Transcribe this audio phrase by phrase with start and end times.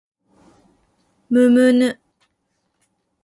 [1.29, 2.01] むむぬ